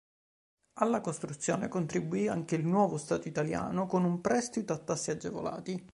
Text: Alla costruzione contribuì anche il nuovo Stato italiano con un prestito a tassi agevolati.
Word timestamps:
Alla 0.79 0.99
costruzione 0.99 1.67
contribuì 1.67 2.27
anche 2.27 2.55
il 2.55 2.65
nuovo 2.65 2.97
Stato 2.97 3.27
italiano 3.27 3.85
con 3.85 4.03
un 4.03 4.19
prestito 4.19 4.73
a 4.73 4.79
tassi 4.79 5.11
agevolati. 5.11 5.89